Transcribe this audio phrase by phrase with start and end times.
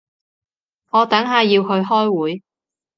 [0.89, 2.41] 我等下要去開會